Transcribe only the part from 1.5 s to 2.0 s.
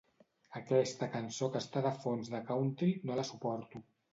que està de